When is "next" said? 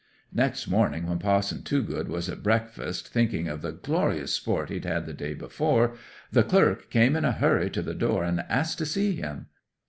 0.33-0.67